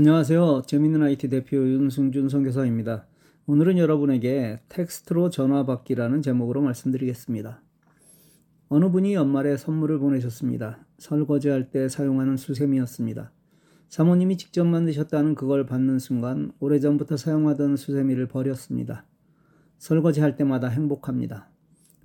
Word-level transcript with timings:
안녕하세요. 0.00 0.62
재밌는 0.66 1.02
IT 1.02 1.28
대표 1.28 1.58
윤승준 1.58 2.30
선교사입니다. 2.30 3.06
오늘은 3.44 3.76
여러분에게 3.76 4.58
텍스트로 4.70 5.28
전화 5.28 5.66
받기라는 5.66 6.22
제목으로 6.22 6.62
말씀드리겠습니다. 6.62 7.60
어느 8.70 8.90
분이 8.90 9.12
연말에 9.12 9.58
선물을 9.58 9.98
보내셨습니다. 9.98 10.86
설거지할 10.96 11.70
때 11.70 11.90
사용하는 11.90 12.38
수세미였습니다. 12.38 13.30
사모님이 13.90 14.38
직접 14.38 14.64
만드셨다는 14.64 15.34
그걸 15.34 15.66
받는 15.66 15.98
순간 15.98 16.50
오래전부터 16.60 17.18
사용하던 17.18 17.76
수세미를 17.76 18.26
버렸습니다. 18.26 19.04
설거지할 19.76 20.34
때마다 20.34 20.68
행복합니다. 20.68 21.50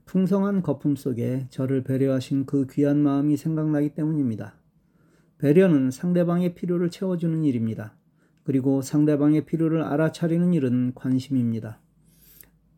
풍성한 0.04 0.64
거품 0.64 0.98
속에 0.98 1.48
저를 1.50 1.86
배려하신 1.86 2.46
그 2.46 2.68
귀한 2.72 2.98
마음이 2.98 3.38
생각나기 3.38 3.96
때문입니다. 3.96 4.58
배려는 5.38 5.92
상대방의 5.92 6.56
필요를 6.56 6.90
채워주는 6.90 7.44
일입니다. 7.44 7.96
그리고 8.44 8.82
상대방의 8.82 9.46
필요를 9.46 9.82
알아차리는 9.82 10.54
일은 10.54 10.94
관심입니다. 10.96 11.80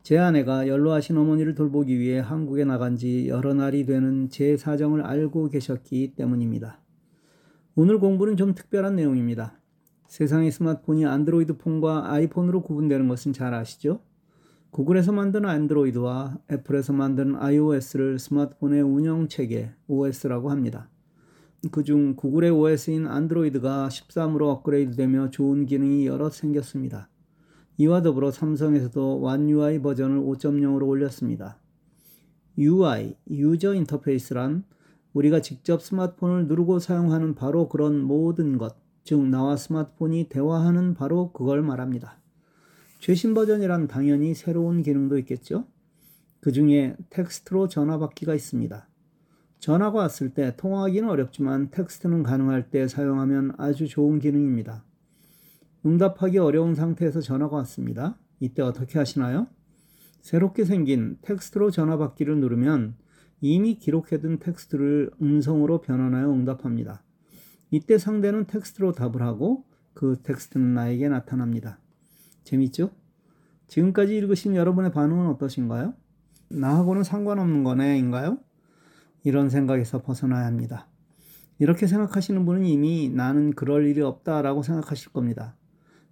제 0.02 0.17
아내가 0.17 0.67
연로하신 0.67 1.17
어머니를 1.17 1.53
돌보기 1.53 1.99
위해 1.99 2.20
한국에 2.20 2.63
나간 2.63 2.95
지 2.95 3.27
여러 3.27 3.53
날이 3.53 3.85
되는 3.85 4.30
제 4.30 4.55
사정을 4.55 5.02
알고 5.02 5.49
계셨기 5.49 6.13
때문입니다. 6.16 6.80
오늘 7.75 7.99
공부는 7.99 8.38
좀 8.38 8.55
특별한 8.55 8.95
내용입니다. 8.95 9.59
세상의 10.08 10.52
스마트폰이 10.52 11.05
안드로이드 11.05 11.58
폰과 11.58 12.11
아이폰으로 12.11 12.61
구분되는 12.61 13.08
것은 13.08 13.33
잘 13.33 13.53
아시죠? 13.53 13.99
구글에서 14.71 15.11
만든 15.11 15.45
안드로이드와 15.45 16.38
애플에서 16.52 16.94
만든 16.94 17.35
iOS를 17.35 18.17
스마트폰의 18.17 18.81
운영 18.81 19.27
체계 19.27 19.71
OS라고 19.88 20.49
합니다. 20.49 20.89
그중 21.71 22.16
구글의 22.16 22.52
OS인 22.52 23.07
안드로이드가 23.07 23.89
13으로 23.89 24.49
업그레이드되며 24.49 25.31
좋은 25.31 25.66
기능이 25.66 26.05
여러 26.05 26.30
생겼습니다. 26.30 27.09
이와 27.77 28.02
더불어 28.02 28.31
삼성에서도 28.31 29.22
One 29.22 29.52
UI 29.52 29.80
버전을 29.81 30.19
5.0으로 30.19 30.88
올렸습니다. 30.88 31.59
UI, 32.58 33.16
유저 33.30 33.75
인터페이스란 33.75 34.63
우리가 35.13 35.41
직접 35.41 35.81
스마트폰을 35.81 36.47
누르고 36.47 36.80
사용하는 36.80 37.35
바로 37.35 37.69
그런 37.69 38.02
모든 38.02 38.58
것, 38.58 38.75
즉 39.03 39.28
나와 39.28 39.55
스마트폰이 39.55 40.30
대화하는 40.30 40.94
바로 40.94 41.31
그걸 41.31 41.61
말합니다. 41.61 42.19
최신 43.00 43.33
버전이란 43.33 43.88
당연히 43.88 44.33
새로운 44.33 44.81
기능도 44.81 45.17
있겠죠? 45.19 45.66
그 46.39 46.52
중에 46.52 46.95
텍스트로 47.09 47.67
전화 47.67 47.97
받기가 47.97 48.33
있습니다. 48.33 48.88
전화가 49.59 50.00
왔을 50.00 50.30
때 50.30 50.55
통화하기는 50.55 51.09
어렵지만 51.09 51.72
텍스트는 51.72 52.23
가능할 52.23 52.69
때 52.69 52.88
사용하면 52.88 53.53
아주 53.58 53.88
좋은 53.88 54.19
기능입니다. 54.19 54.83
응답하기 55.86 56.38
어려운 56.38 56.75
상태에서 56.75 57.22
전화가 57.22 57.55
왔습니다. 57.58 58.17
이때 58.39 58.61
어떻게 58.61 59.00
하시나요? 59.00 59.47
새롭게 60.22 60.66
생긴 60.66 61.17
텍스트로 61.22 61.72
전화 61.72 61.97
받기를 61.97 62.38
누르면 62.39 62.95
이미 63.41 63.75
기록해둔 63.75 64.39
텍스트를 64.39 65.11
음성으로 65.22 65.81
변환하여 65.81 66.31
응답합니다. 66.31 67.03
이때 67.72 67.97
상대는 67.97 68.45
텍스트로 68.45 68.94
답을 68.94 69.22
하고 69.22 69.66
그 69.94 70.19
텍스트는 70.23 70.73
나에게 70.73 71.09
나타납니다. 71.09 71.80
재밌죠? 72.44 72.91
지금까지 73.67 74.16
읽으신 74.16 74.55
여러분의 74.55 74.91
반응은 74.91 75.28
어떠신가요? 75.28 75.94
나하고는 76.50 77.03
상관없는 77.03 77.63
거네인가요? 77.63 78.38
이런 79.28 79.50
생각에서 79.50 80.02
벗어나야 80.02 80.45
합니다. 80.45 80.88
이렇게 81.59 81.86
생각하시는 81.86 82.45
분은 82.45 82.64
이미 82.64 83.09
나는 83.09 83.52
그럴 83.52 83.86
일이 83.86 84.02
없다라고 84.02 84.64
생각하실 84.64 85.11
겁니다. 85.11 85.53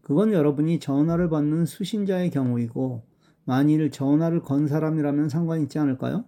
그건 0.02 0.33
여러분이 0.33 0.81
전화를 0.81 1.30
받는 1.30 1.66
수신자의 1.66 2.30
경우이고 2.31 3.03
만일 3.45 3.89
전화를 3.89 4.41
건 4.41 4.67
사람이라면 4.67 5.30
상관 5.30 5.61
있지 5.61 5.80
않을까요? 5.80 6.25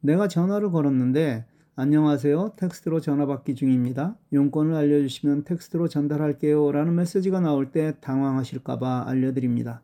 내가 0.00 0.28
전화를 0.28 0.70
걸었는데 0.70 1.46
안녕하세요. 1.76 2.56
텍스트로 2.56 3.00
전화 3.00 3.24
받기 3.24 3.54
중입니다. 3.54 4.18
용건을 4.34 4.74
알려주시면 4.74 5.44
텍스트로 5.44 5.88
전달할게요. 5.88 6.72
라는 6.72 6.94
메시지가 6.94 7.40
나올 7.40 7.72
때 7.72 7.94
당황하실까봐 8.02 9.04
알려드립니다. 9.08 9.80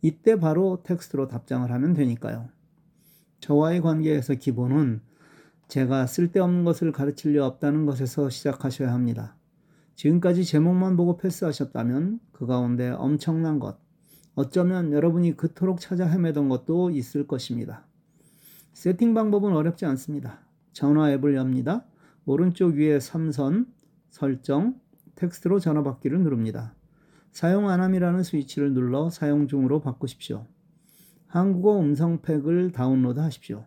이때 0.00 0.38
바로 0.38 0.84
텍스트로 0.84 1.26
답장을 1.26 1.68
하면 1.68 1.92
되니까요. 1.94 2.50
저와의 3.40 3.80
관계에서 3.80 4.34
기본은 4.34 5.00
제가 5.68 6.06
쓸데없는 6.06 6.64
것을 6.64 6.92
가르칠 6.92 7.32
리 7.32 7.38
없다는 7.38 7.84
것에서 7.84 8.30
시작하셔야 8.30 8.92
합니다. 8.92 9.36
지금까지 9.96 10.44
제목만 10.44 10.96
보고 10.96 11.18
패스하셨다면 11.18 12.20
그 12.32 12.46
가운데 12.46 12.88
엄청난 12.88 13.58
것, 13.58 13.78
어쩌면 14.34 14.92
여러분이 14.92 15.36
그토록 15.36 15.80
찾아 15.80 16.06
헤매던 16.06 16.48
것도 16.48 16.90
있을 16.90 17.26
것입니다. 17.26 17.86
세팅 18.72 19.12
방법은 19.12 19.52
어렵지 19.52 19.84
않습니다. 19.84 20.40
전화 20.72 21.10
앱을 21.12 21.34
엽니다. 21.34 21.84
오른쪽 22.24 22.76
위에 22.76 22.98
3선, 22.98 23.66
설정, 24.10 24.80
텍스트로 25.16 25.58
전화 25.58 25.82
받기를 25.82 26.20
누릅니다. 26.20 26.74
사용 27.32 27.68
안함이라는 27.68 28.22
스위치를 28.22 28.72
눌러 28.72 29.10
사용 29.10 29.48
중으로 29.48 29.80
바꾸십시오. 29.80 30.46
한국어 31.26 31.78
음성팩을 31.80 32.72
다운로드 32.72 33.20
하십시오. 33.20 33.64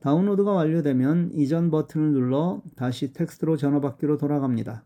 다운로드가 0.00 0.52
완료되면 0.52 1.32
이전 1.34 1.70
버튼을 1.70 2.12
눌러 2.12 2.62
다시 2.74 3.12
텍스트로 3.12 3.56
전화받기로 3.58 4.16
돌아갑니다. 4.16 4.84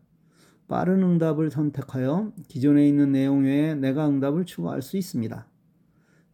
빠른 0.66 1.02
응답을 1.02 1.50
선택하여 1.50 2.32
기존에 2.48 2.88
있는 2.88 3.12
내용 3.12 3.44
외에 3.44 3.74
내가 3.74 4.08
응답을 4.08 4.44
추가할 4.44 4.82
수 4.82 4.96
있습니다. 4.96 5.46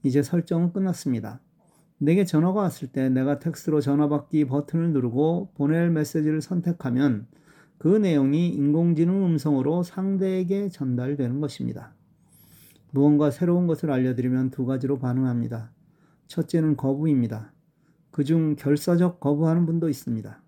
이제 0.02 0.22
설정은 0.22 0.72
끝났습니다. 0.72 1.40
내게 1.98 2.24
전화가 2.24 2.60
왔을 2.60 2.88
때 2.88 3.10
내가 3.10 3.38
텍스트로 3.38 3.82
전화받기 3.82 4.46
버튼을 4.46 4.92
누르고 4.92 5.50
보낼 5.54 5.90
메시지를 5.90 6.40
선택하면 6.40 7.26
그 7.76 7.88
내용이 7.96 8.48
인공지능 8.48 9.26
음성으로 9.26 9.82
상대에게 9.82 10.70
전달되는 10.70 11.40
것입니다. 11.40 11.94
무언가 12.92 13.30
새로운 13.30 13.66
것을 13.66 13.90
알려드리면 13.90 14.50
두 14.50 14.64
가지로 14.64 14.98
반응합니다. 14.98 15.70
첫째는 16.28 16.76
거부입니다. 16.76 17.52
그중 18.10 18.56
결사적 18.56 19.20
거부하는 19.20 19.66
분도 19.66 19.88
있습니다. 19.88 20.42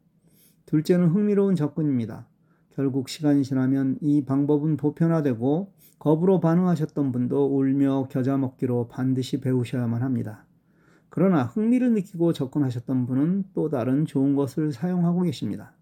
둘째는 0.67 1.09
흥미로운 1.09 1.55
접근입니다. 1.55 2.27
결국 2.75 3.09
시간이 3.09 3.45
지나면 3.45 3.99
이 4.01 4.25
방법은 4.25 4.77
보편화되고 4.77 5.73
거부로 5.99 6.41
반응하셨던 6.41 7.13
분도 7.13 7.47
울며 7.47 8.09
겨자 8.11 8.37
먹기로 8.37 8.89
반드시 8.89 9.41
배우셔야만 9.41 10.03
합니다. 10.03 10.45
그러나 11.11 11.45
흥미를 11.45 11.93
느끼고 11.93 12.33
접근하셨던 12.33 13.07
분은 13.07 13.45
또 13.55 13.69
다른 13.69 14.07
좋은 14.07 14.35
것을 14.35 14.73
사용하고 14.73 15.23
계십니다. 15.23 15.75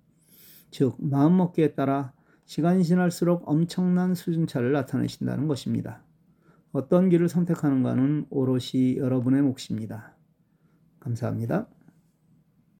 즉, 0.70 0.97
마음먹기에 0.98 1.74
따라 1.74 2.12
시간이 2.47 2.82
지날수록 2.84 3.48
엄청난 3.48 4.14
수준차를 4.14 4.72
나타내신다는 4.72 5.47
것입니다. 5.47 6.02
어떤 6.72 7.08
길을 7.08 7.28
선택하는가는 7.28 8.26
오롯이 8.28 8.97
여러분의 8.97 9.42
몫입니다. 9.42 10.16
감사합니다. 11.00 11.66